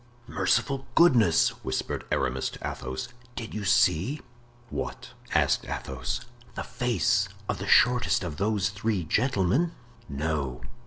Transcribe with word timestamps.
"Merciful 0.25 0.87
goodness!" 0.95 1.49
whispered 1.63 2.05
Aramis 2.11 2.49
to 2.49 2.67
Athos, 2.67 3.09
"did 3.35 3.53
you 3.53 3.63
see?" 3.63 4.19
"What?" 4.71 5.11
asked 5.35 5.67
Athos. 5.69 6.21
"The 6.55 6.63
face 6.63 7.29
of 7.47 7.59
the 7.59 7.67
shortest 7.67 8.23
of 8.23 8.37
those 8.37 8.69
three 8.69 9.03
gentlemen?" 9.03 9.73
"No." 10.09 10.61